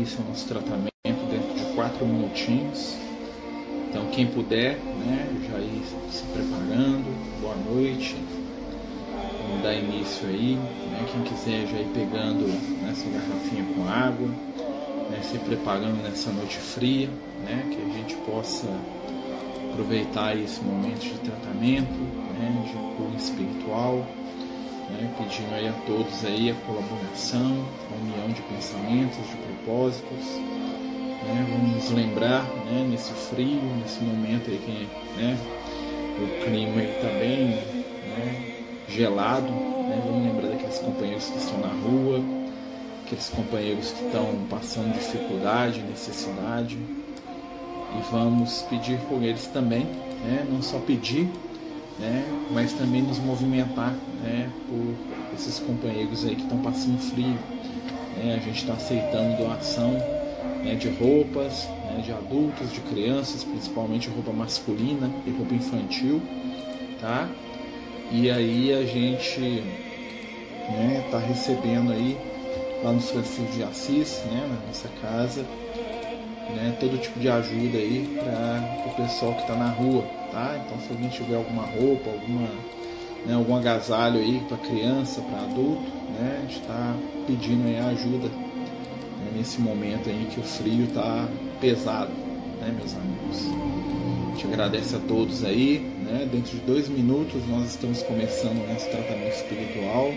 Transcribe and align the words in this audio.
início 0.00 0.20
ao 0.20 0.28
nosso 0.30 0.48
tratamento 0.48 0.90
dentro 1.04 1.54
de 1.54 1.74
quatro 1.74 2.06
minutinhos. 2.06 2.96
Então, 3.88 4.06
quem 4.06 4.26
puder, 4.26 4.78
né, 4.78 5.28
já 5.50 5.58
ir 5.58 5.82
se 6.10 6.22
preparando. 6.24 7.04
Boa 7.42 7.56
noite. 7.56 8.16
Vamos 9.42 9.62
dar 9.62 9.74
início 9.74 10.26
aí. 10.26 10.54
Né, 10.54 11.06
quem 11.12 11.22
quiser 11.22 11.66
já 11.66 11.78
ir 11.78 11.90
pegando 11.92 12.46
essa 12.90 13.04
garrafinha 13.10 13.64
com 13.74 13.88
água, 13.88 14.28
né, 15.10 15.20
se 15.22 15.38
preparando 15.38 16.02
nessa 16.02 16.30
noite 16.30 16.56
fria, 16.56 17.10
né, 17.44 17.66
que 17.70 17.90
a 17.90 17.94
gente 17.94 18.14
possa 18.24 18.68
aproveitar 19.70 20.34
esse 20.34 20.62
momento 20.62 21.00
de 21.00 21.18
tratamento, 21.18 22.00
né, 22.38 22.64
de 22.66 22.96
cura 22.96 23.16
espiritual 23.18 24.06
né, 24.90 25.14
pedindo 25.18 25.54
aí 25.54 25.68
a 25.68 25.72
todos 25.86 26.24
aí 26.24 26.50
a 26.50 26.54
colaboração, 26.66 27.64
a 27.90 27.94
união 27.94 28.28
de 28.28 28.42
pensamentos, 28.42 29.18
de 29.28 29.36
propósitos. 29.36 30.26
Né, 31.22 31.46
vamos 31.50 31.90
lembrar 31.90 32.42
né, 32.66 32.86
nesse 32.90 33.12
frio, 33.12 33.60
nesse 33.82 34.00
momento 34.00 34.50
aí 34.50 34.58
que 34.58 35.20
né, 35.20 35.38
o 36.18 36.44
clima 36.44 36.82
está 36.82 37.08
bem 37.18 37.46
né, 37.48 38.54
gelado. 38.88 39.50
Né, 39.50 40.02
vamos 40.04 40.24
lembrar 40.24 40.48
daqueles 40.48 40.78
companheiros 40.78 41.26
que 41.26 41.38
estão 41.38 41.58
na 41.58 41.68
rua, 41.68 42.22
aqueles 43.04 43.28
companheiros 43.28 43.90
que 43.92 44.04
estão 44.04 44.26
passando 44.48 44.94
dificuldade, 44.94 45.82
necessidade. 45.82 46.76
E 46.76 48.02
vamos 48.12 48.62
pedir 48.70 48.98
por 49.08 49.22
eles 49.22 49.46
também, 49.48 49.84
né, 50.24 50.46
não 50.48 50.62
só 50.62 50.78
pedir, 50.78 51.28
né, 52.00 52.24
mas 52.50 52.72
também 52.72 53.02
nos 53.02 53.18
movimentar 53.18 53.94
né, 54.22 54.50
por 54.66 55.34
esses 55.34 55.58
companheiros 55.58 56.24
aí 56.24 56.34
que 56.34 56.42
estão 56.42 56.58
passando 56.58 56.98
frio. 56.98 57.38
Né, 58.16 58.38
a 58.40 58.44
gente 58.44 58.60
está 58.60 58.72
aceitando 58.72 59.36
doação 59.36 59.92
né, 60.64 60.74
de 60.74 60.88
roupas, 60.88 61.68
né, 61.84 62.02
de 62.04 62.12
adultos, 62.12 62.72
de 62.72 62.80
crianças, 62.80 63.44
principalmente 63.44 64.08
roupa 64.08 64.32
masculina 64.32 65.10
e 65.26 65.30
roupa 65.30 65.54
infantil, 65.54 66.20
tá? 67.00 67.28
E 68.10 68.30
aí 68.30 68.72
a 68.72 68.84
gente 68.84 69.62
está 71.04 71.18
né, 71.18 71.26
recebendo 71.28 71.92
aí 71.92 72.18
lá 72.82 72.92
no 72.92 73.00
Francisco 73.00 73.52
de 73.52 73.62
Assis, 73.62 74.22
né, 74.26 74.48
na 74.48 74.66
nossa 74.66 74.88
casa, 75.00 75.44
né, 76.54 76.76
todo 76.78 77.00
tipo 77.00 77.18
de 77.18 77.28
ajuda 77.28 77.78
aí 77.78 78.18
para 78.22 78.92
o 78.92 78.94
pessoal 78.96 79.34
que 79.34 79.42
está 79.42 79.54
na 79.54 79.68
rua, 79.70 80.02
tá? 80.30 80.60
Então 80.64 80.78
se 80.80 80.92
alguém 80.92 81.08
tiver 81.08 81.36
alguma 81.36 81.62
roupa, 81.62 82.10
alguma, 82.10 82.48
né, 83.26 83.34
algum 83.34 83.56
agasalho 83.56 84.18
aí 84.18 84.40
para 84.48 84.56
criança, 84.58 85.20
para 85.22 85.40
adulto, 85.40 85.90
né, 86.18 86.38
a 86.38 86.40
gente 86.42 86.60
está 86.60 86.96
pedindo 87.26 87.66
aí 87.66 87.78
ajuda 87.78 88.28
né, 88.28 89.32
nesse 89.36 89.60
momento 89.60 90.08
aí 90.08 90.28
que 90.30 90.40
o 90.40 90.42
frio 90.42 90.84
está 90.84 91.28
pesado, 91.60 92.10
né, 92.60 92.74
meus 92.76 92.94
amigos. 92.94 93.46
A 94.30 94.32
gente 94.32 94.46
agradece 94.46 94.96
a 94.96 94.98
todos 95.00 95.44
aí, 95.44 95.80
né? 96.04 96.26
Dentro 96.30 96.56
de 96.56 96.64
dois 96.64 96.88
minutos 96.88 97.46
nós 97.48 97.70
estamos 97.70 98.02
começando 98.04 98.64
o 98.64 98.72
nosso 98.72 98.88
tratamento 98.88 99.34
espiritual, 99.34 100.08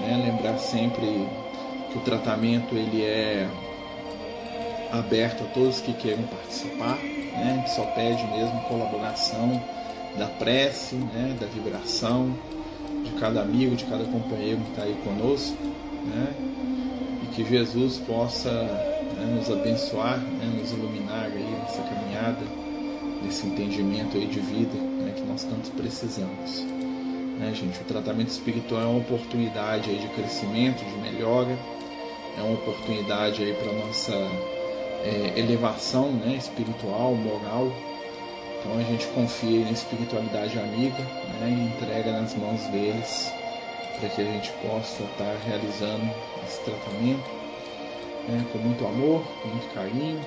né? 0.00 0.22
Lembrar 0.24 0.58
sempre 0.58 1.06
que 1.92 1.98
o 1.98 2.00
tratamento 2.00 2.74
ele 2.74 3.02
é 3.02 3.46
aberto 4.92 5.44
a 5.44 5.46
todos 5.48 5.80
que 5.80 5.92
queiram 5.94 6.22
participar, 6.24 6.96
né? 6.96 7.64
Só 7.68 7.84
pede 7.86 8.24
mesmo 8.28 8.60
colaboração 8.68 9.62
da 10.18 10.26
prece, 10.26 10.96
né? 10.96 11.36
da 11.38 11.46
vibração 11.46 12.34
de 13.04 13.10
cada 13.20 13.42
amigo, 13.42 13.76
de 13.76 13.84
cada 13.84 14.04
companheiro 14.04 14.60
que 14.60 14.70
está 14.70 14.82
aí 14.82 14.96
conosco, 15.04 15.56
né? 15.62 16.34
E 17.22 17.26
que 17.34 17.44
Jesus 17.44 17.98
possa 17.98 18.50
né, 18.50 19.34
nos 19.34 19.50
abençoar, 19.50 20.18
né, 20.18 20.58
nos 20.58 20.72
iluminar 20.72 21.24
aí 21.24 21.58
nessa 21.62 21.82
caminhada, 21.82 22.42
nesse 23.22 23.46
entendimento 23.46 24.16
aí 24.16 24.26
de 24.26 24.40
vida 24.40 24.76
né, 24.76 25.12
que 25.14 25.22
nós 25.22 25.44
tanto 25.44 25.70
precisamos. 25.72 26.64
Né, 27.38 27.52
gente, 27.54 27.80
o 27.80 27.84
tratamento 27.84 28.28
espiritual 28.28 28.82
é 28.82 28.86
uma 28.86 28.98
oportunidade 28.98 29.90
aí 29.90 29.98
de 29.98 30.08
crescimento, 30.08 30.84
de 30.84 30.96
melhora, 30.98 31.56
é 32.38 32.42
uma 32.42 32.54
oportunidade 32.54 33.42
aí 33.42 33.54
para 33.54 33.72
nossa 33.72 34.12
é, 35.04 35.38
elevação 35.38 36.10
né, 36.12 36.34
espiritual, 36.36 37.14
moral. 37.14 37.72
Então 38.58 38.78
a 38.78 38.82
gente 38.82 39.06
confia 39.08 39.64
na 39.64 39.70
espiritualidade 39.70 40.58
amiga 40.58 41.02
né, 41.40 41.48
e 41.48 41.76
entrega 41.76 42.12
nas 42.12 42.34
mãos 42.34 42.60
deles 42.66 43.32
para 43.98 44.08
que 44.10 44.20
a 44.20 44.24
gente 44.24 44.50
possa 44.62 45.02
estar 45.04 45.36
realizando 45.46 46.10
esse 46.46 46.60
tratamento 46.62 47.30
né, 48.28 48.44
com 48.52 48.58
muito 48.58 48.84
amor, 48.84 49.22
com 49.42 49.48
muito 49.48 49.72
carinho, 49.72 50.20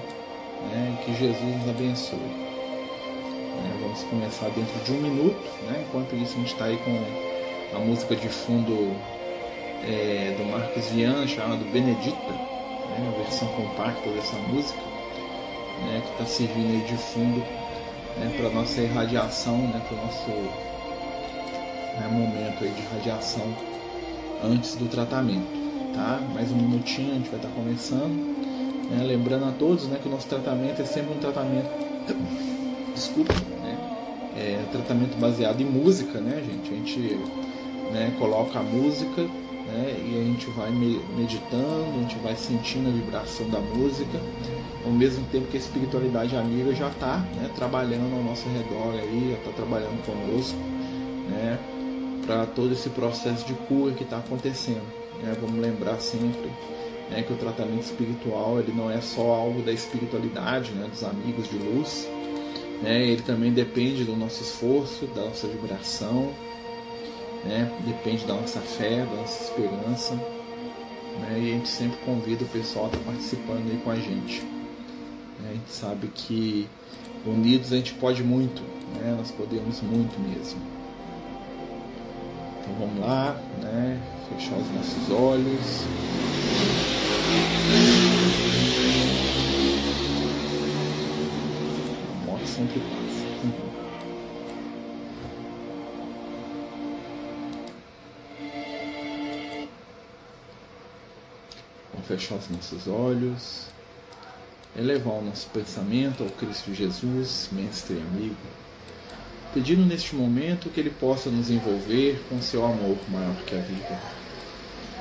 né, 0.72 0.98
que 1.04 1.14
Jesus 1.16 1.58
nos 1.58 1.70
abençoe. 1.70 2.20
É, 2.20 3.82
vamos 3.82 4.04
começar 4.04 4.50
dentro 4.50 4.80
de 4.86 4.92
um 4.94 5.02
minuto, 5.02 5.44
né, 5.68 5.86
enquanto 5.88 6.16
isso 6.16 6.34
a 6.36 6.40
gente 6.40 6.54
está 6.54 6.66
aí 6.66 6.78
com 6.78 7.78
a 7.78 7.80
música 7.80 8.16
de 8.16 8.30
fundo 8.30 8.96
é, 9.84 10.36
do 10.38 10.46
Marcos 10.46 10.88
Vian, 10.88 11.28
chamada 11.28 11.64
Benedita, 11.72 12.59
né, 12.90 13.14
a 13.14 13.22
versão 13.22 13.48
compacta 13.50 14.10
dessa 14.10 14.38
música, 14.38 14.82
né, 15.86 16.02
que 16.06 16.12
está 16.12 16.26
servindo 16.26 16.86
de 16.86 16.98
fundo 16.98 17.40
né, 18.18 18.34
para 18.38 18.48
a 18.48 18.52
nossa 18.52 18.82
irradiação, 18.82 19.58
né, 19.58 19.82
para 19.88 19.98
o 19.98 20.02
nosso 20.06 20.30
né, 22.00 22.08
momento 22.12 22.64
aí 22.64 22.72
de 22.72 22.82
radiação 22.94 23.46
antes 24.44 24.76
do 24.76 24.88
tratamento. 24.88 25.60
Tá? 25.94 26.20
Mais 26.34 26.52
um 26.52 26.56
minutinho, 26.56 27.12
a 27.12 27.16
gente 27.16 27.30
vai 27.30 27.40
estar 27.40 27.50
tá 27.50 27.56
começando. 27.56 28.40
Né? 28.90 29.04
Lembrando 29.06 29.46
a 29.46 29.52
todos 29.52 29.88
né, 29.88 30.00
que 30.02 30.08
o 30.08 30.12
nosso 30.12 30.28
tratamento 30.28 30.82
é 30.82 30.86
sempre 30.86 31.14
um 31.14 31.20
tratamento. 31.20 31.70
Desculpa, 32.94 33.34
né? 33.34 33.78
É 34.36 34.66
tratamento 34.72 35.18
baseado 35.18 35.62
em 35.62 35.66
música, 35.66 36.20
né, 36.20 36.44
gente? 36.46 36.74
A 36.74 36.76
gente 36.76 37.00
né, 37.92 38.14
coloca 38.20 38.60
a 38.60 38.64
música 38.64 39.28
né, 39.72 39.96
e 40.04 40.20
a 40.20 40.24
gente 40.24 40.50
vai 40.52 40.72
meditando, 40.72 41.86
a 41.96 42.02
gente 42.02 42.18
vai 42.18 42.36
sentindo 42.36 42.90
a 42.90 42.92
vibração 42.92 43.48
da 43.50 43.60
música, 43.60 44.20
ao 44.86 44.92
mesmo 44.92 45.26
tempo 45.28 45.48
que 45.48 45.58
a 45.58 45.60
espiritualidade 45.60 46.36
amiga 46.36 46.74
já 46.74 46.90
está 46.90 47.18
né, 47.36 47.50
trabalhando 47.56 48.16
ao 48.16 48.24
nosso 48.24 48.48
redor 48.50 48.94
aí, 48.94 49.30
já 49.32 49.38
está 49.38 49.52
trabalhando 49.52 50.04
conosco, 50.06 50.58
né, 51.30 51.60
para 52.26 52.46
todo 52.46 52.74
esse 52.74 52.90
processo 52.90 53.46
de 53.46 53.54
cura 53.54 53.94
que 53.94 54.04
está 54.04 54.18
acontecendo. 54.18 54.86
Né? 55.22 55.36
Vamos 55.40 55.60
lembrar 55.60 56.00
sempre 56.00 56.50
né, 57.10 57.24
que 57.24 57.34
o 57.34 57.36
tratamento 57.36 57.84
espiritual 57.84 58.60
ele 58.60 58.74
não 58.76 58.90
é 58.90 59.02
só 59.02 59.34
algo 59.34 59.62
da 59.62 59.72
espiritualidade, 59.72 60.72
né, 60.72 60.88
dos 60.88 61.04
amigos 61.04 61.50
de 61.50 61.58
luz. 61.58 62.08
Né? 62.82 63.04
Ele 63.04 63.22
também 63.22 63.52
depende 63.52 64.04
do 64.04 64.16
nosso 64.16 64.42
esforço, 64.42 65.06
da 65.08 65.26
nossa 65.26 65.48
vibração, 65.48 66.32
né? 67.46 67.72
depende 67.86 68.26
da 68.26 68.34
nossa 68.34 68.60
fé, 68.60 69.06
da 69.06 69.16
nossa 69.16 69.44
esperança. 69.44 70.14
Né? 70.16 71.40
E 71.40 71.52
a 71.52 71.54
gente 71.56 71.70
sempre 71.70 71.98
convida 72.06 72.44
o 72.44 72.48
pessoal 72.48 72.86
a 72.86 72.88
estar 72.90 73.00
participando 73.00 73.70
aí 73.70 73.82
com 73.84 73.92
a 73.92 73.96
gente. 73.96 74.42
Né? 75.40 75.50
A 75.50 75.54
gente 75.54 75.72
sabe 75.72 76.08
que 76.08 76.68
unidos 77.26 77.74
a 77.74 77.78
gente 77.78 77.94
pode 77.96 78.24
muito, 78.24 78.62
né? 78.96 79.16
nós 79.18 79.32
podemos 79.32 79.82
muito 79.82 80.20
mesmo. 80.20 80.62
Então 82.62 82.74
vamos 82.80 83.00
lá, 83.00 83.40
né? 83.62 84.00
fechar 84.30 84.58
os 84.58 84.70
nossos 84.72 85.12
olhos. 85.12 85.86
A 92.12 92.26
morte 92.26 92.48
sempre 92.48 92.80
passa. 92.80 93.69
Fechar 102.20 102.36
os 102.36 102.50
nossos 102.50 102.88
olhos, 102.88 103.68
elevar 104.76 105.14
o 105.14 105.24
nosso 105.24 105.48
pensamento 105.48 106.22
ao 106.22 106.30
Cristo 106.30 106.74
Jesus, 106.74 107.48
mestre 107.52 107.96
e 107.96 108.02
amigo. 108.02 108.36
Pedindo 109.54 109.86
neste 109.86 110.14
momento 110.16 110.70
que 110.70 110.80
Ele 110.82 110.90
possa 110.90 111.30
nos 111.30 111.50
envolver 111.50 112.22
com 112.28 112.42
seu 112.42 112.66
amor 112.66 112.98
maior 113.08 113.36
que 113.46 113.56
a 113.56 113.62
vida, 113.62 114.00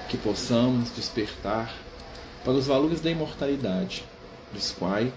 que 0.09 0.17
possamos 0.17 0.91
despertar 0.91 1.75
para 2.45 2.53
os 2.53 2.67
valores 2.67 3.01
da 3.01 3.11
imortalidade, 3.11 4.05
dos 4.53 4.71
quais 4.71 5.13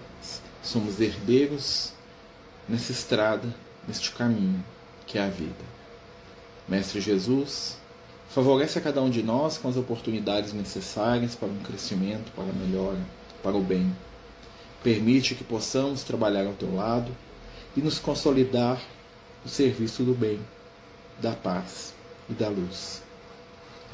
somos 0.62 1.00
herdeiros 1.00 1.92
nessa 2.68 2.92
estrada, 2.92 3.48
neste 3.86 4.10
caminho 4.10 4.62
que 5.06 5.18
é 5.18 5.22
a 5.22 5.28
vida. 5.28 5.64
Mestre 6.68 7.00
Jesus, 7.00 7.76
favorece 8.32 8.78
a 8.78 8.82
cada 8.82 9.02
um 9.02 9.10
de 9.10 9.22
nós 9.22 9.58
com 9.58 9.68
as 9.68 9.76
oportunidades 9.76 10.54
necessárias 10.54 11.34
para 11.34 11.48
um 11.48 11.58
crescimento, 11.58 12.32
para 12.32 12.44
a 12.44 12.52
melhora, 12.52 12.98
para 13.42 13.54
o 13.54 13.62
bem. 13.62 13.94
Permite 14.82 15.34
que 15.34 15.44
possamos 15.44 16.02
trabalhar 16.02 16.46
ao 16.46 16.54
teu 16.54 16.74
lado 16.74 17.14
e 17.76 17.80
nos 17.82 17.98
consolidar 17.98 18.80
o 19.44 19.48
serviço 19.48 20.02
do 20.02 20.14
bem, 20.14 20.40
da 21.20 21.32
paz 21.32 21.92
e 22.28 22.32
da 22.32 22.48
luz. 22.48 23.02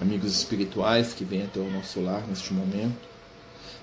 amigos 0.01 0.33
espirituais 0.33 1.13
que 1.13 1.25
vêm 1.25 1.43
até 1.43 1.59
o 1.59 1.69
nosso 1.69 2.01
lar 2.01 2.25
neste 2.29 2.55
momento, 2.55 3.09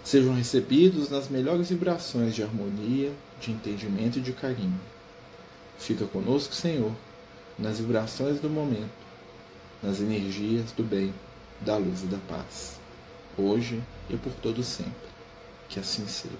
sejam 0.05 0.33
recebidos 0.33 1.09
nas 1.09 1.27
melhores 1.27 1.69
vibrações 1.69 2.33
de 2.33 2.41
harmonia, 2.41 3.11
de 3.41 3.51
entendimento 3.51 4.19
e 4.19 4.21
de 4.21 4.31
carinho. 4.31 4.79
Fica 5.77 6.05
conosco, 6.05 6.55
Senhor, 6.55 6.93
nas 7.59 7.79
vibrações 7.79 8.39
do 8.39 8.49
momento, 8.49 9.04
nas 9.81 9.99
energias 9.99 10.71
do 10.71 10.83
bem, 10.83 11.13
da 11.61 11.77
luz 11.77 12.03
e 12.03 12.07
da 12.07 12.17
paz, 12.27 12.79
hoje 13.37 13.81
e 14.09 14.17
por 14.17 14.31
todo 14.33 14.63
sempre. 14.63 14.93
Que 15.69 15.79
assim 15.79 16.07
seja. 16.07 16.35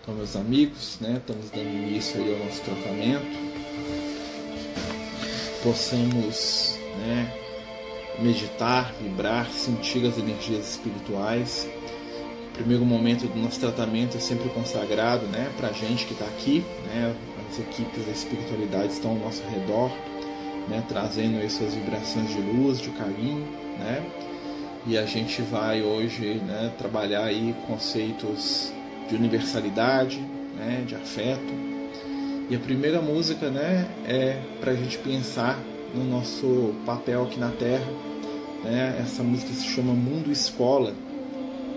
Então, 0.00 0.14
meus 0.14 0.36
amigos, 0.36 0.98
né, 1.00 1.18
estamos 1.18 1.50
dando 1.50 1.68
início 1.68 2.18
aí 2.18 2.32
ao 2.32 2.46
nosso 2.46 2.62
tratamento. 2.62 3.26
Possamos 5.62 6.78
né, 6.96 7.30
meditar, 8.18 8.92
vibrar, 8.94 9.50
sentir 9.50 10.06
as 10.06 10.16
energias 10.16 10.70
espirituais. 10.70 11.68
O 12.48 12.54
primeiro 12.54 12.86
momento 12.86 13.26
do 13.26 13.38
nosso 13.38 13.60
tratamento 13.60 14.16
é 14.16 14.20
sempre 14.20 14.48
consagrado 14.48 15.26
né, 15.26 15.52
para 15.58 15.68
a 15.68 15.72
gente 15.72 16.06
que 16.06 16.14
está 16.14 16.24
aqui. 16.24 16.64
Né, 16.86 17.14
as 17.50 17.58
equipes 17.58 18.04
da 18.04 18.12
espiritualidade 18.12 18.92
estão 18.92 19.10
ao 19.10 19.16
nosso 19.18 19.42
redor, 19.44 19.90
né, 20.68 20.84
trazendo 20.88 21.38
aí 21.38 21.48
suas 21.48 21.74
vibrações 21.74 22.28
de 22.30 22.40
luz, 22.40 22.80
de 22.80 22.90
carinho. 22.90 23.46
Né, 23.78 24.04
e 24.86 24.96
a 24.96 25.04
gente 25.04 25.42
vai 25.42 25.82
hoje 25.82 26.40
né, 26.46 26.72
trabalhar 26.78 27.24
aí 27.24 27.54
conceitos 27.66 28.72
de 29.08 29.14
universalidade, 29.14 30.18
né, 30.56 30.84
de 30.86 30.94
afeto. 30.94 31.52
E 32.50 32.56
a 32.56 32.58
primeira 32.58 33.00
música 33.00 33.50
né, 33.50 33.86
é 34.06 34.40
para 34.60 34.72
a 34.72 34.74
gente 34.74 34.96
pensar 34.98 35.58
no 35.94 36.04
nosso 36.04 36.74
papel 36.86 37.24
aqui 37.24 37.38
na 37.38 37.50
Terra. 37.50 37.86
Né? 38.64 38.98
Essa 39.00 39.22
música 39.22 39.52
se 39.52 39.66
chama 39.66 39.92
Mundo 39.92 40.30
Escola, 40.32 40.94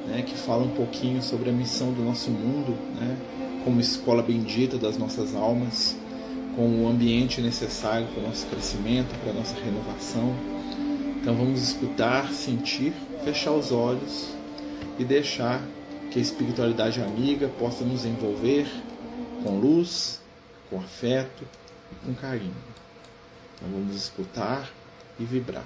né, 0.08 0.22
que 0.22 0.36
fala 0.36 0.64
um 0.64 0.70
pouquinho 0.70 1.22
sobre 1.22 1.50
a 1.50 1.54
missão 1.54 1.92
do 1.92 2.02
nosso 2.02 2.32
mundo, 2.32 2.78
né, 3.00 3.18
como 3.64 3.80
escola 3.80 4.24
bendita 4.24 4.78
das 4.78 4.98
nossas 4.98 5.36
almas, 5.36 5.96
com 6.56 6.84
o 6.84 6.88
ambiente 6.88 7.42
necessário 7.42 8.08
para 8.08 8.24
o 8.24 8.28
nosso 8.28 8.46
crescimento, 8.48 9.18
para 9.22 9.32
a 9.32 9.34
nossa 9.34 9.56
renovação. 9.56 10.36
Então 11.20 11.36
vamos 11.36 11.62
escutar, 11.62 12.32
sentir, 12.32 12.94
fechar 13.24 13.52
os 13.52 13.72
olhos 13.72 14.34
e 14.98 15.06
deixar 15.06 15.62
que 16.10 16.20
a 16.20 16.22
espiritualidade 16.22 17.02
amiga 17.02 17.48
possa 17.48 17.86
nos 17.86 18.06
envolver 18.06 18.68
com 19.44 19.60
luz, 19.60 20.22
com 20.70 20.78
afeto 20.78 21.44
com 22.06 22.14
carinho. 22.14 22.56
Então 23.56 23.70
vamos 23.72 23.96
escutar 23.96 24.70
e 25.20 25.26
vibrar. 25.26 25.66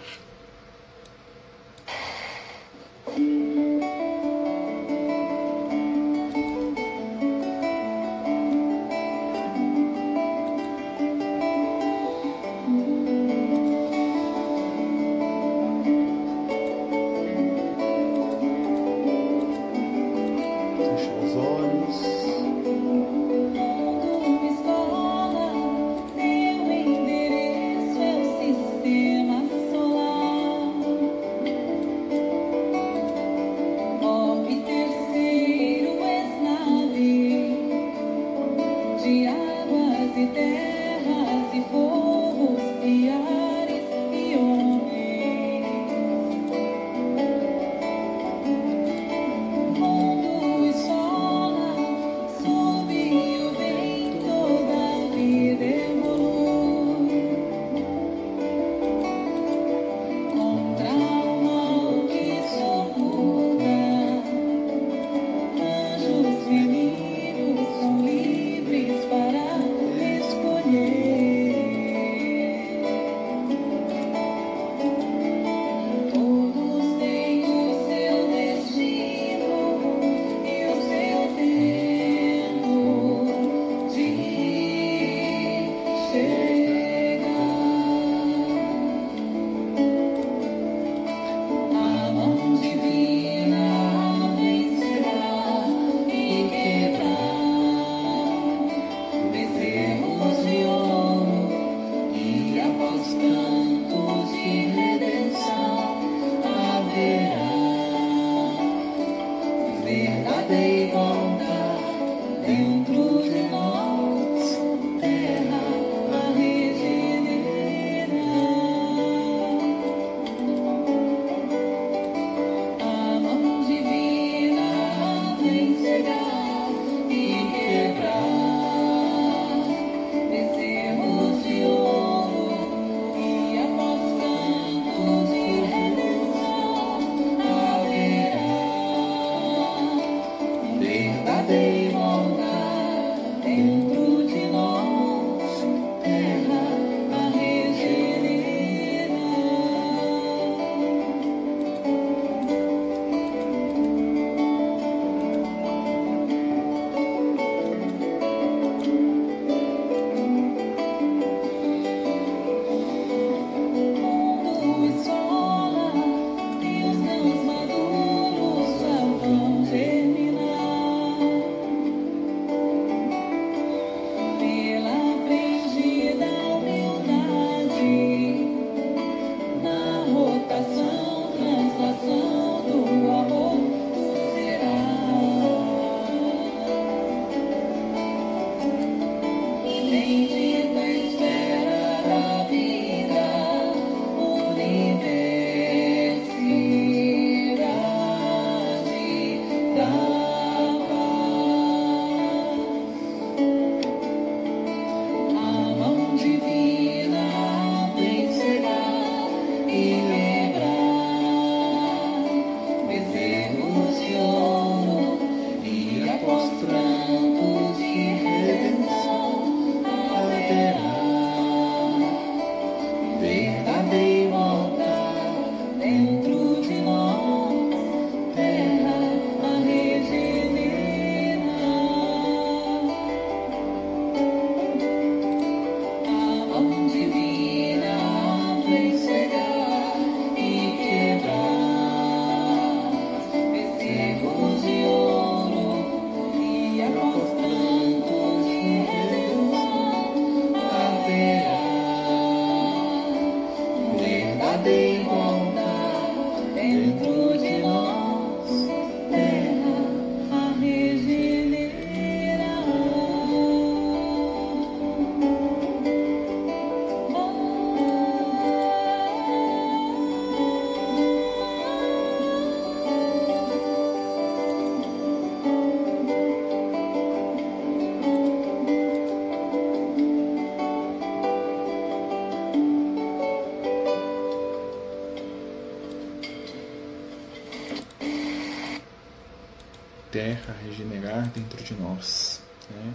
Terra 290.15 290.55
regenerar 290.63 291.29
dentro 291.35 291.61
de 291.61 291.73
nós. 291.73 292.41
Né? 292.69 292.93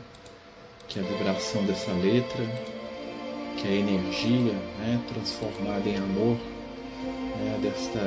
Que 0.88 0.98
a 0.98 1.02
vibração 1.02 1.62
dessa 1.66 1.92
letra, 1.92 2.42
que 3.58 3.68
a 3.68 3.70
energia 3.70 4.54
né, 4.78 4.98
transformada 5.12 5.86
em 5.86 5.96
amor 5.96 6.38
né, 7.36 7.58
desta 7.60 8.00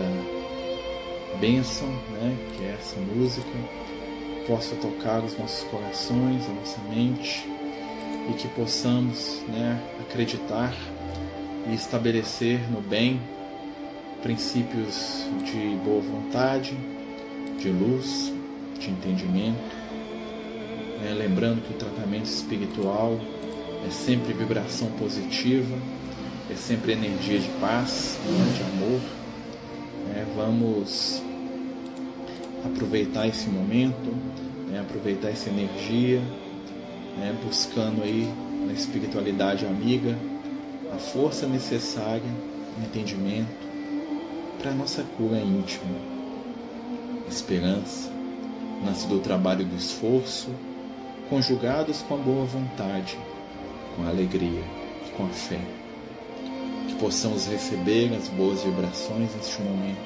bênção, 1.39 1.87
né, 1.87 2.35
que 2.57 2.63
é 2.63 2.75
essa 2.79 2.99
música, 2.99 3.47
possa 4.47 4.75
tocar 4.77 5.23
os 5.23 5.37
nossos 5.37 5.63
corações, 5.69 6.45
a 6.49 6.53
nossa 6.53 6.81
mente. 6.89 7.47
E 8.29 8.33
que 8.33 8.47
possamos 8.49 9.41
né, 9.49 9.79
acreditar 9.99 10.73
e 11.69 11.75
estabelecer 11.75 12.59
no 12.71 12.81
bem 12.81 13.21
princípios 14.23 15.27
de 15.43 15.75
boa 15.83 16.01
vontade, 16.01 16.75
de 17.59 17.69
luz, 17.69 18.32
de 18.79 18.89
entendimento. 18.89 19.75
Né? 21.01 21.13
Lembrando 21.17 21.61
que 21.61 21.73
o 21.73 21.77
tratamento 21.77 22.25
espiritual 22.25 23.19
é 23.85 23.89
sempre 23.89 24.33
vibração 24.33 24.87
positiva, 24.91 25.77
é 26.49 26.55
sempre 26.55 26.93
energia 26.93 27.39
de 27.39 27.49
paz, 27.59 28.19
né? 28.25 28.53
de 28.57 28.63
amor. 28.63 29.01
Né? 30.07 30.25
Vamos 30.35 31.21
aproveitar 32.65 33.27
esse 33.27 33.49
momento, 33.49 34.13
aproveitar 34.79 35.29
essa 35.29 35.49
energia, 35.49 36.21
buscando 37.43 38.03
aí 38.03 38.27
na 38.65 38.73
espiritualidade 38.73 39.65
amiga 39.65 40.17
a 40.93 40.97
força 40.97 41.47
necessária, 41.47 42.23
o 42.77 42.85
entendimento 42.85 43.63
para 44.59 44.71
a 44.71 44.73
nossa 44.73 45.03
cura 45.17 45.39
íntima, 45.39 45.95
esperança, 47.27 48.12
nasce 48.83 49.07
do 49.07 49.19
trabalho 49.19 49.65
do 49.65 49.75
esforço, 49.75 50.49
conjugados 51.29 52.01
com 52.01 52.15
a 52.15 52.17
boa 52.17 52.45
vontade, 52.45 53.17
com 53.95 54.03
a 54.03 54.09
alegria 54.09 54.63
e 55.07 55.11
com 55.11 55.25
a 55.25 55.29
fé. 55.29 55.59
Que 56.87 56.95
possamos 56.95 57.47
receber 57.47 58.13
as 58.13 58.27
boas 58.29 58.61
vibrações 58.63 59.33
neste 59.35 59.61
momento, 59.61 60.01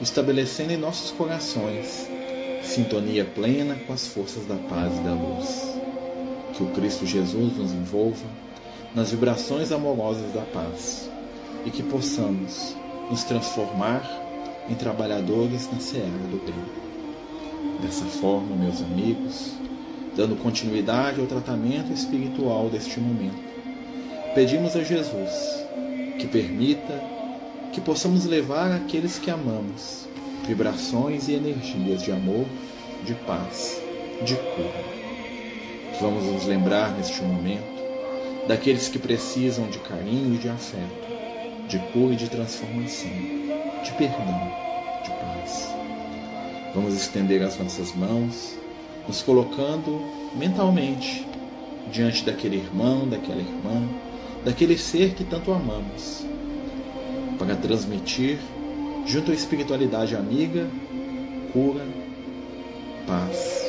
estabelecendo 0.00 0.72
em 0.72 0.76
nossos 0.76 1.10
corações 1.10 2.08
sintonia 2.62 3.24
plena 3.24 3.74
com 3.86 3.92
as 3.92 4.06
forças 4.06 4.46
da 4.46 4.54
paz 4.54 4.96
e 4.96 5.00
da 5.00 5.12
luz. 5.12 5.74
Que 6.54 6.62
o 6.62 6.68
Cristo 6.68 7.06
Jesus 7.06 7.56
nos 7.56 7.72
envolva 7.72 8.26
nas 8.94 9.10
vibrações 9.10 9.72
amorosas 9.72 10.32
da 10.32 10.42
paz 10.42 11.10
e 11.64 11.70
que 11.70 11.82
possamos 11.82 12.74
nos 13.10 13.24
transformar 13.24 14.02
em 14.68 14.74
trabalhadores 14.74 15.70
na 15.72 15.80
seara 15.80 16.06
do 16.30 16.40
bem. 16.44 16.89
Dessa 17.82 18.04
forma, 18.04 18.54
meus 18.56 18.82
amigos, 18.82 19.52
dando 20.14 20.36
continuidade 20.36 21.20
ao 21.20 21.26
tratamento 21.26 21.92
espiritual 21.92 22.68
deste 22.68 23.00
momento, 23.00 23.42
pedimos 24.34 24.76
a 24.76 24.82
Jesus 24.82 25.64
que 26.18 26.26
permita 26.26 27.02
que 27.72 27.80
possamos 27.80 28.26
levar 28.26 28.70
àqueles 28.72 29.18
que 29.18 29.30
amamos 29.30 30.06
vibrações 30.46 31.28
e 31.28 31.34
energias 31.34 32.02
de 32.02 32.12
amor, 32.12 32.44
de 33.04 33.14
paz, 33.14 33.80
de 34.24 34.34
cura. 34.34 34.84
Vamos 36.00 36.24
nos 36.24 36.46
lembrar 36.46 36.92
neste 36.96 37.22
momento 37.22 37.80
daqueles 38.46 38.88
que 38.88 38.98
precisam 38.98 39.66
de 39.68 39.78
carinho 39.78 40.34
e 40.34 40.38
de 40.38 40.48
afeto, 40.48 41.68
de 41.68 41.78
cura 41.92 42.12
e 42.12 42.16
de 42.16 42.28
transformação, 42.28 43.10
de 43.82 43.92
perdão. 43.96 44.69
Vamos 46.72 46.94
estender 46.94 47.42
as 47.42 47.58
nossas 47.58 47.92
mãos, 47.96 48.56
nos 49.08 49.22
colocando 49.22 50.00
mentalmente 50.36 51.26
diante 51.90 52.24
daquele 52.24 52.58
irmão, 52.58 53.08
daquela 53.08 53.40
irmã, 53.40 53.88
daquele 54.44 54.78
ser 54.78 55.14
que 55.14 55.24
tanto 55.24 55.50
amamos, 55.50 56.24
para 57.40 57.56
transmitir, 57.56 58.38
junto 59.04 59.32
à 59.32 59.34
espiritualidade 59.34 60.14
amiga, 60.14 60.68
cura, 61.52 61.84
paz 63.04 63.68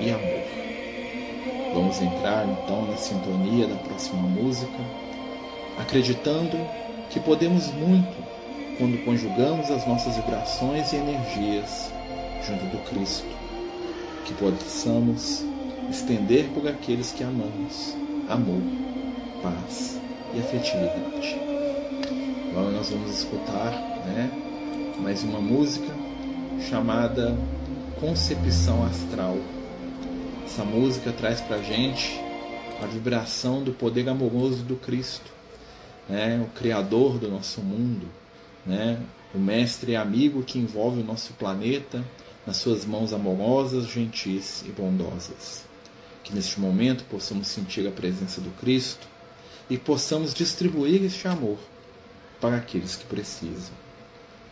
e 0.00 0.08
amor. 0.08 1.74
Vamos 1.74 2.00
entrar 2.00 2.46
então 2.46 2.86
na 2.86 2.96
sintonia 2.96 3.66
da 3.66 3.76
próxima 3.76 4.22
música, 4.22 4.78
acreditando 5.76 6.56
que 7.10 7.18
podemos 7.18 7.66
muito 7.72 8.16
quando 8.78 9.04
conjugamos 9.04 9.68
as 9.72 9.84
nossas 9.88 10.14
vibrações 10.14 10.92
e 10.92 10.96
energias 10.96 11.97
junto 12.46 12.64
do 12.66 12.78
Cristo, 12.88 13.26
que 14.24 14.34
possamos 14.34 15.44
estender 15.90 16.48
por 16.50 16.66
aqueles 16.66 17.12
que 17.12 17.24
amamos 17.24 17.94
amor, 18.28 18.60
paz 19.42 19.98
e 20.34 20.40
afetividade. 20.40 21.36
Agora 22.50 22.70
nós 22.70 22.90
vamos 22.90 23.10
escutar 23.10 23.70
né, 24.04 24.30
mais 25.00 25.22
uma 25.22 25.40
música 25.40 25.92
chamada 26.68 27.36
Concepção 28.00 28.84
Astral. 28.84 29.36
Essa 30.44 30.64
música 30.64 31.12
traz 31.12 31.40
para 31.40 31.58
gente 31.62 32.20
a 32.82 32.86
vibração 32.86 33.62
do 33.62 33.72
poder 33.72 34.08
amoroso 34.08 34.62
do 34.62 34.76
Cristo, 34.76 35.30
né, 36.08 36.44
o 36.44 36.58
Criador 36.58 37.18
do 37.18 37.28
nosso 37.28 37.60
mundo, 37.60 38.06
né, 38.64 38.98
o 39.34 39.38
Mestre 39.38 39.92
e 39.92 39.96
amigo 39.96 40.42
que 40.42 40.58
envolve 40.58 41.00
o 41.00 41.04
nosso 41.04 41.32
planeta 41.34 42.02
nas 42.48 42.56
suas 42.56 42.86
mãos 42.86 43.12
amorosas, 43.12 43.86
gentis 43.88 44.64
e 44.66 44.70
bondosas. 44.70 45.66
Que 46.24 46.34
neste 46.34 46.58
momento 46.58 47.04
possamos 47.04 47.46
sentir 47.46 47.86
a 47.86 47.90
presença 47.90 48.40
do 48.40 48.48
Cristo 48.52 49.06
e 49.68 49.76
possamos 49.76 50.32
distribuir 50.32 51.04
este 51.04 51.28
amor 51.28 51.58
para 52.40 52.56
aqueles 52.56 52.96
que 52.96 53.04
precisam. 53.04 53.74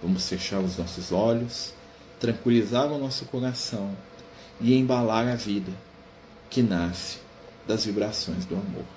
Vamos 0.02 0.28
fechar 0.28 0.60
os 0.60 0.76
nossos 0.76 1.10
olhos, 1.10 1.72
tranquilizar 2.20 2.92
o 2.92 2.98
nosso 2.98 3.24
coração 3.24 3.96
e 4.60 4.74
embalar 4.74 5.26
a 5.26 5.34
vida 5.34 5.72
que 6.50 6.62
nasce 6.62 7.16
das 7.66 7.86
vibrações 7.86 8.44
do 8.44 8.56
amor. 8.56 8.95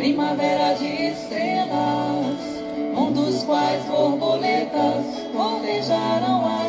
Primavera 0.00 0.72
de 0.76 0.86
estrelas, 1.08 2.40
um 2.96 3.12
dos 3.12 3.44
quais 3.44 3.84
borboletas 3.84 5.04
voltejaram 5.34 6.46
astros 6.46 6.59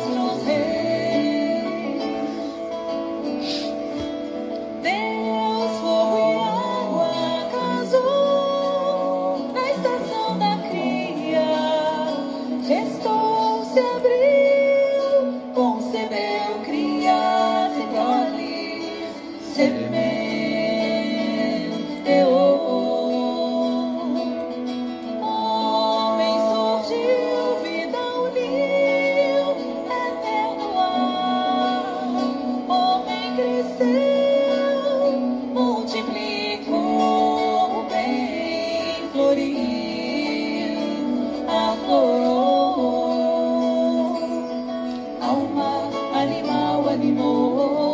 Alma, 45.32 45.88
animal, 46.12 46.90
animou, 46.90 47.91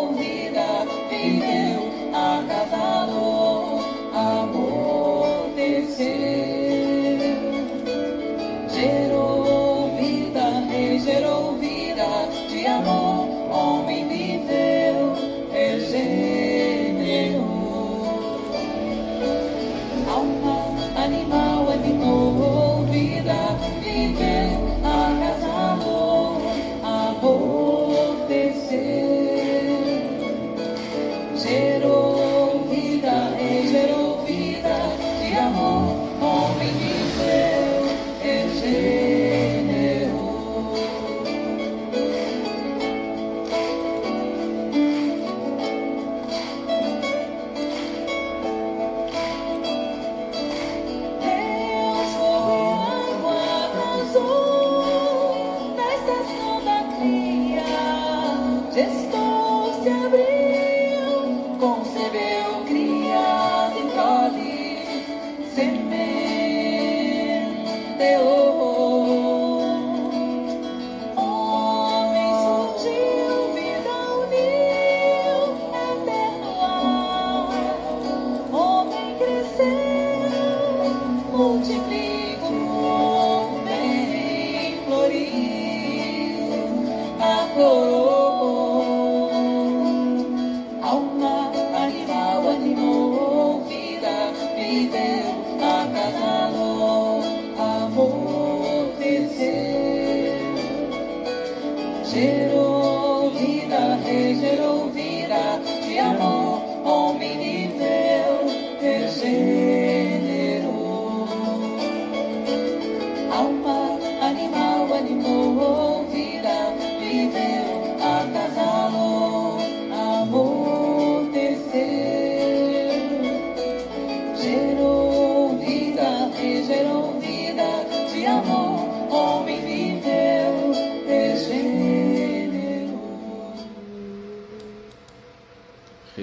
Gerou 102.10 103.30
vida, 103.32 103.98
regerou 104.02 104.88
vida, 104.88 105.60
de 105.86 105.98
amor, 105.98 106.62
homem 106.82 107.38
viveu, 107.38 107.76
regenerou. 107.76 107.97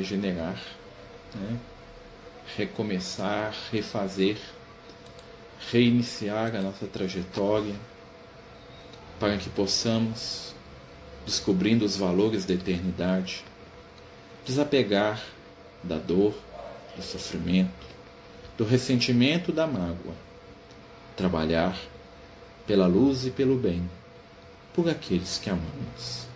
Regenerar, 0.05 0.61
né? 1.33 1.57
recomeçar, 2.55 3.55
refazer, 3.71 4.37
reiniciar 5.71 6.55
a 6.55 6.61
nossa 6.61 6.85
trajetória 6.85 7.73
para 9.19 9.35
que 9.37 9.49
possamos, 9.49 10.53
descobrindo 11.25 11.83
os 11.83 11.97
valores 11.97 12.45
da 12.45 12.53
eternidade, 12.53 13.43
desapegar 14.45 15.23
da 15.83 15.97
dor, 15.97 16.35
do 16.95 17.01
sofrimento, 17.01 17.87
do 18.57 18.63
ressentimento, 18.63 19.51
da 19.51 19.65
mágoa, 19.65 20.13
trabalhar 21.17 21.77
pela 22.67 22.85
luz 22.85 23.25
e 23.25 23.31
pelo 23.31 23.57
bem, 23.57 23.89
por 24.71 24.87
aqueles 24.87 25.39
que 25.39 25.49
amamos. 25.49 26.27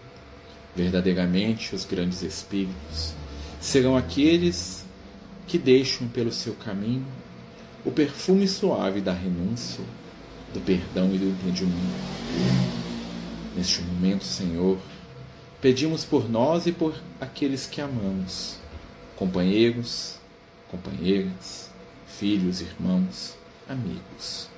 Verdadeiramente, 0.76 1.76
os 1.76 1.86
grandes 1.86 2.22
espíritos 2.22 3.14
serão 3.60 3.98
aqueles 3.98 4.86
que 5.48 5.58
deixam 5.58 6.08
pelo 6.08 6.32
seu 6.32 6.54
caminho 6.54 7.06
o 7.86 7.92
perfume 7.92 8.48
suave 8.48 9.02
da 9.02 9.14
renúncia, 9.14 9.84
do 10.54 10.60
perdão 10.60 11.14
e 11.14 11.18
do 11.18 11.30
entendimento. 11.30 12.20
Neste 13.56 13.82
momento, 13.82 14.24
Senhor, 14.24 14.78
pedimos 15.62 16.06
por 16.06 16.30
nós 16.30 16.68
e 16.68 16.72
por 16.72 16.96
aqueles 17.20 17.66
que 17.66 17.82
amamos, 17.82 18.58
companheiros, 19.16 20.20
companheiras, 20.70 21.70
filhos, 22.08 22.62
irmãos, 22.62 23.36
amigos. 23.68 24.50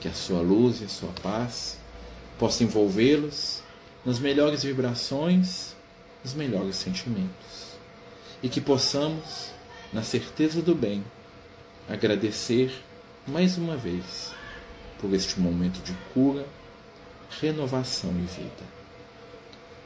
Que 0.00 0.08
a 0.08 0.12
sua 0.12 0.40
luz 0.40 0.80
e 0.80 0.84
a 0.84 0.88
sua 0.88 1.10
paz 1.22 1.78
possam 2.38 2.66
envolvê-los 2.66 3.62
nas 4.04 4.18
melhores 4.18 4.62
vibrações, 4.62 5.74
nos 6.22 6.34
melhores 6.34 6.76
sentimentos. 6.76 7.57
E 8.42 8.48
que 8.48 8.60
possamos, 8.60 9.50
na 9.92 10.02
certeza 10.02 10.62
do 10.62 10.74
bem, 10.74 11.02
agradecer 11.88 12.72
mais 13.26 13.56
uma 13.56 13.76
vez 13.76 14.32
por 15.00 15.12
este 15.14 15.40
momento 15.40 15.82
de 15.82 15.92
cura, 16.12 16.46
renovação 17.40 18.10
e 18.10 18.26
vida. 18.26 18.78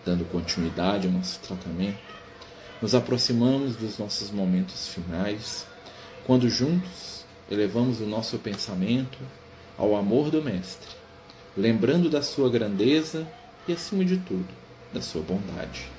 Dando 0.05 0.25
continuidade 0.25 1.07
ao 1.07 1.13
nosso 1.13 1.39
tratamento, 1.41 1.99
nos 2.81 2.95
aproximamos 2.95 3.77
dos 3.77 3.99
nossos 3.99 4.31
momentos 4.31 4.89
finais, 4.89 5.67
quando 6.27 6.49
juntos 6.49 7.25
elevamos 7.51 8.01
o 8.01 8.07
nosso 8.07 8.39
pensamento 8.39 9.19
ao 9.79 9.95
amor 9.95 10.31
do 10.31 10.43
Mestre, 10.43 10.89
lembrando 11.57 12.11
da 12.11 12.23
sua 12.23 12.51
grandeza 12.51 13.27
e, 13.69 13.73
acima 13.73 14.05
de 14.05 14.17
tudo, 14.19 14.49
da 14.93 15.01
sua 15.01 15.23
bondade. 15.23 15.92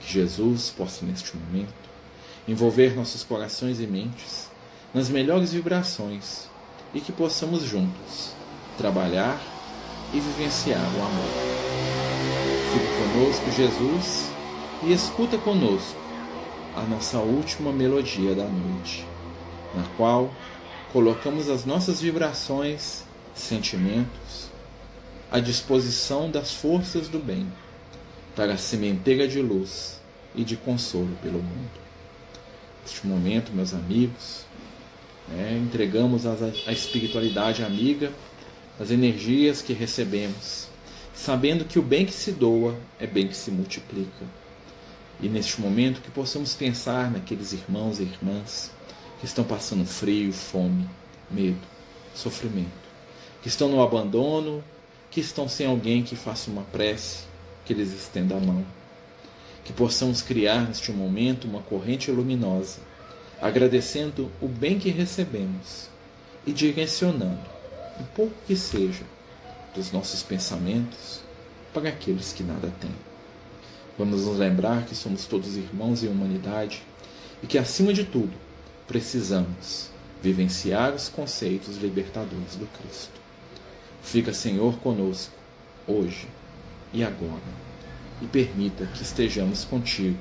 Que 0.00 0.12
Jesus 0.12 0.70
possa, 0.76 1.04
neste 1.04 1.36
momento, 1.36 1.74
envolver 2.48 2.96
nossos 2.96 3.22
corações 3.22 3.80
e 3.80 3.86
mentes 3.86 4.50
nas 4.92 5.08
melhores 5.08 5.52
vibrações 5.52 6.48
e 6.92 7.00
que 7.00 7.12
possamos 7.12 7.62
juntos 7.62 8.32
trabalhar 8.76 9.40
e 10.12 10.18
vivenciar 10.18 10.80
o 10.80 11.02
amor. 11.02 11.60
Fique 12.72 13.12
conosco, 13.12 13.52
Jesus, 13.52 14.30
e 14.82 14.92
escuta 14.92 15.38
conosco 15.38 15.98
a 16.74 16.82
nossa 16.82 17.18
última 17.18 17.72
melodia 17.72 18.34
da 18.34 18.44
noite, 18.44 19.06
na 19.74 19.84
qual 19.96 20.30
colocamos 20.92 21.48
as 21.48 21.64
nossas 21.64 22.00
vibrações, 22.00 23.04
sentimentos, 23.34 24.50
à 25.30 25.38
disposição 25.38 26.30
das 26.30 26.52
forças 26.54 27.08
do 27.08 27.18
bem, 27.18 27.46
para 28.34 28.54
a 28.54 28.58
sementeira 28.58 29.26
de 29.26 29.40
luz 29.40 30.00
e 30.34 30.44
de 30.44 30.56
consolo 30.56 31.16
pelo 31.22 31.42
mundo. 31.42 31.80
Neste 32.82 33.06
momento, 33.06 33.52
meus 33.52 33.74
amigos, 33.74 34.44
né, 35.28 35.60
entregamos 35.62 36.26
a 36.26 36.72
espiritualidade 36.72 37.62
amiga, 37.62 38.12
as 38.78 38.90
energias 38.90 39.62
que 39.62 39.72
recebemos, 39.72 40.68
sabendo 41.14 41.64
que 41.64 41.78
o 41.78 41.82
bem 41.82 42.06
que 42.06 42.12
se 42.12 42.32
doa 42.32 42.76
é 42.98 43.06
bem 43.06 43.28
que 43.28 43.36
se 43.36 43.50
multiplica. 43.50 44.24
E 45.22 45.28
neste 45.28 45.60
momento 45.60 46.00
que 46.00 46.10
possamos 46.10 46.54
pensar 46.54 47.10
naqueles 47.10 47.52
irmãos 47.52 48.00
e 48.00 48.04
irmãs 48.04 48.70
que 49.18 49.26
estão 49.26 49.44
passando 49.44 49.84
frio, 49.84 50.32
fome, 50.32 50.88
medo, 51.30 51.60
sofrimento, 52.14 52.70
que 53.42 53.48
estão 53.48 53.68
no 53.68 53.82
abandono, 53.82 54.64
que 55.10 55.20
estão 55.20 55.46
sem 55.46 55.66
alguém 55.66 56.02
que 56.02 56.16
faça 56.16 56.50
uma 56.50 56.62
prece, 56.62 57.29
que 57.64 57.74
lhes 57.74 57.92
estenda 57.92 58.36
a 58.36 58.40
mão. 58.40 58.64
Que 59.64 59.72
possamos 59.72 60.22
criar 60.22 60.66
neste 60.66 60.90
momento 60.92 61.46
uma 61.46 61.62
corrente 61.62 62.10
luminosa, 62.10 62.80
agradecendo 63.40 64.30
o 64.40 64.48
bem 64.48 64.78
que 64.78 64.90
recebemos 64.90 65.88
e 66.46 66.52
direcionando, 66.52 67.40
um 68.00 68.04
pouco 68.14 68.34
que 68.46 68.56
seja, 68.56 69.04
dos 69.74 69.92
nossos 69.92 70.22
pensamentos 70.22 71.20
para 71.72 71.88
aqueles 71.88 72.32
que 72.32 72.42
nada 72.42 72.72
têm. 72.80 72.94
Vamos 73.96 74.24
nos 74.24 74.38
lembrar 74.38 74.86
que 74.86 74.94
somos 74.94 75.26
todos 75.26 75.56
irmãos 75.56 76.02
em 76.02 76.08
humanidade 76.08 76.82
e 77.42 77.46
que, 77.46 77.58
acima 77.58 77.92
de 77.92 78.04
tudo, 78.04 78.32
precisamos 78.88 79.90
vivenciar 80.22 80.94
os 80.94 81.08
conceitos 81.08 81.76
libertadores 81.76 82.56
do 82.56 82.66
Cristo. 82.66 83.20
Fica, 84.02 84.32
Senhor, 84.32 84.78
conosco, 84.78 85.32
hoje 85.86 86.26
e 86.92 87.04
agora, 87.04 87.40
e 88.20 88.26
permita 88.26 88.86
que 88.86 89.02
estejamos 89.02 89.64
contigo, 89.64 90.18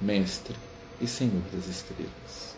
Mestre 0.00 0.56
e 1.00 1.06
Senhor 1.06 1.42
das 1.52 1.66
estrelas. 1.66 2.53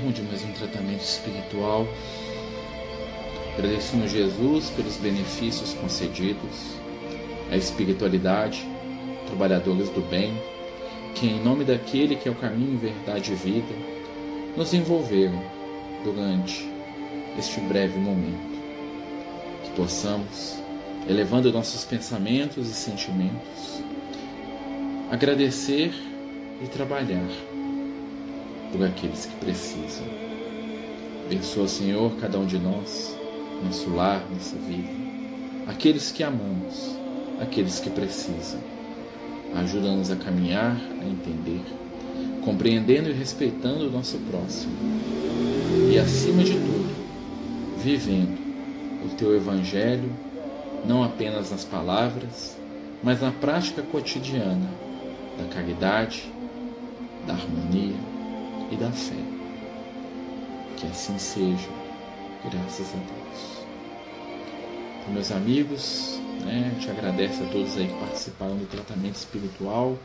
Termo 0.00 0.14
de 0.14 0.22
mais 0.22 0.42
um 0.42 0.52
tratamento 0.52 1.02
espiritual. 1.02 1.86
Agradecemos 3.52 4.10
Jesus 4.10 4.70
pelos 4.70 4.96
benefícios 4.96 5.74
concedidos, 5.74 6.74
a 7.52 7.56
espiritualidade, 7.56 8.66
trabalhadores 9.26 9.90
do 9.90 10.00
bem, 10.00 10.32
que 11.14 11.26
em 11.26 11.44
nome 11.44 11.64
daquele 11.64 12.16
que 12.16 12.30
é 12.30 12.32
o 12.32 12.34
caminho, 12.34 12.78
verdade 12.78 13.32
e 13.32 13.34
vida, 13.34 13.74
nos 14.56 14.72
envolveram 14.72 15.42
durante 16.02 16.66
este 17.38 17.60
breve 17.60 17.98
momento. 17.98 18.58
Que 19.64 19.70
possamos, 19.72 20.62
elevando 21.06 21.52
nossos 21.52 21.84
pensamentos 21.84 22.70
e 22.70 22.72
sentimentos, 22.72 23.82
agradecer 25.10 25.92
e 26.64 26.66
trabalhar 26.68 27.28
por 28.72 28.84
aqueles 28.84 29.26
que 29.26 29.36
precisam. 29.36 30.04
Abençoa, 31.26 31.68
Senhor, 31.68 32.12
cada 32.20 32.38
um 32.38 32.46
de 32.46 32.58
nós, 32.58 33.16
nosso 33.64 33.90
lar, 33.90 34.24
nossa 34.32 34.56
vida, 34.56 34.88
aqueles 35.66 36.10
que 36.10 36.22
amamos, 36.22 36.96
aqueles 37.40 37.78
que 37.78 37.90
precisam. 37.90 38.60
Ajuda-nos 39.54 40.10
a 40.10 40.16
caminhar, 40.16 40.76
a 41.00 41.04
entender, 41.04 41.62
compreendendo 42.44 43.10
e 43.10 43.12
respeitando 43.12 43.86
o 43.86 43.90
nosso 43.90 44.18
próximo. 44.30 44.72
E, 45.92 45.98
acima 45.98 46.42
de 46.42 46.52
tudo, 46.52 46.90
vivendo 47.78 48.38
o 49.04 49.08
teu 49.16 49.34
Evangelho, 49.34 50.10
não 50.84 51.02
apenas 51.02 51.50
nas 51.50 51.64
palavras, 51.64 52.56
mas 53.02 53.20
na 53.20 53.30
prática 53.30 53.82
cotidiana 53.82 54.68
da 55.38 55.44
caridade, 55.54 56.30
da 57.26 57.34
harmonia 57.34 58.09
e 58.70 58.76
da 58.76 58.90
fé. 58.90 59.16
Que 60.76 60.86
assim 60.86 61.18
seja, 61.18 61.68
graças 62.44 62.88
a 62.94 62.96
Deus. 62.96 63.60
Então, 65.00 65.12
meus 65.12 65.32
amigos, 65.32 66.20
né, 66.44 66.74
te 66.80 66.90
agradeço 66.90 67.42
a 67.42 67.46
todos 67.46 67.76
aí 67.76 67.86
que 67.88 67.98
participaram 67.98 68.56
do 68.56 68.66
tratamento 68.66 69.16
espiritual. 69.16 69.98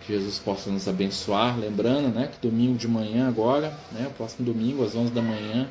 Que 0.00 0.14
Jesus 0.14 0.38
possa 0.38 0.70
nos 0.70 0.88
abençoar. 0.88 1.58
Lembrando 1.58 2.08
né, 2.14 2.28
que 2.28 2.46
domingo 2.46 2.78
de 2.78 2.88
manhã, 2.88 3.28
agora, 3.28 3.76
né, 3.92 4.10
próximo 4.16 4.46
domingo, 4.46 4.84
às 4.84 4.94
11 4.94 5.12
da 5.12 5.20
manhã, 5.20 5.68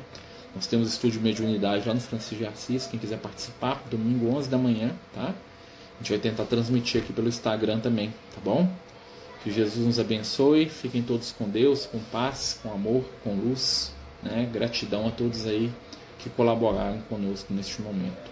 nós 0.54 0.66
temos 0.66 0.88
estúdio 0.88 1.20
Mediunidade 1.20 1.86
lá 1.86 1.94
no 1.94 2.00
Francisco 2.00 2.36
de 2.36 2.46
Assis. 2.46 2.86
Quem 2.86 2.98
quiser 2.98 3.18
participar, 3.18 3.82
domingo 3.90 4.34
11 4.36 4.48
da 4.48 4.58
manhã, 4.58 4.92
tá? 5.14 5.32
A 5.32 6.02
gente 6.02 6.10
vai 6.10 6.18
tentar 6.18 6.44
transmitir 6.44 7.02
aqui 7.02 7.12
pelo 7.12 7.28
Instagram 7.28 7.78
também, 7.80 8.10
tá 8.34 8.40
bom? 8.42 8.68
Que 9.42 9.50
Jesus 9.50 9.86
nos 9.86 9.98
abençoe. 9.98 10.68
Fiquem 10.68 11.02
todos 11.02 11.32
com 11.32 11.48
Deus, 11.48 11.86
com 11.86 11.98
paz, 11.98 12.60
com 12.62 12.72
amor, 12.72 13.04
com 13.24 13.34
luz. 13.34 13.94
Né? 14.22 14.48
Gratidão 14.52 15.08
a 15.08 15.10
todos 15.10 15.46
aí 15.46 15.72
que 16.18 16.28
colaboraram 16.28 17.00
conosco 17.02 17.52
neste 17.52 17.80
momento. 17.80 18.30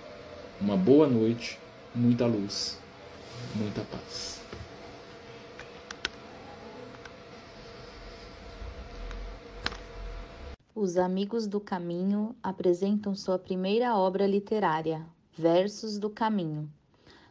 Uma 0.60 0.76
boa 0.76 1.06
noite, 1.06 1.58
muita 1.94 2.26
luz, 2.26 2.78
muita 3.54 3.80
paz. 3.82 4.42
Os 10.74 10.96
Amigos 10.96 11.46
do 11.46 11.58
Caminho 11.58 12.36
apresentam 12.42 13.14
sua 13.14 13.38
primeira 13.38 13.96
obra 13.96 14.26
literária, 14.26 15.04
Versos 15.36 15.98
do 15.98 16.10
Caminho, 16.10 16.70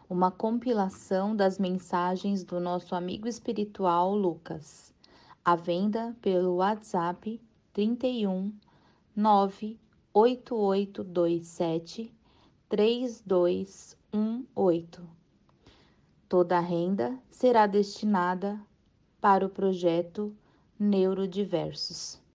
uma 0.10 0.32
compilação 0.32 1.36
das 1.36 1.60
mensagens 1.60 2.42
do 2.44 2.60
nosso 2.62 2.96
amigo 2.96 3.28
espiritual 3.28 4.16
Lucas, 4.16 4.94
à 5.44 5.54
venda 5.56 6.16
pelo 6.22 6.56
WhatsApp 6.56 7.40
31 7.74 8.52
98827 9.16 12.12
3218. 12.70 15.02
Toda 16.30 16.58
a 16.58 16.62
renda 16.62 17.18
será 17.30 17.68
destinada 17.68 18.58
para 19.20 19.46
o 19.46 19.50
projeto 19.50 20.34
Neurodiversos. 20.80 22.26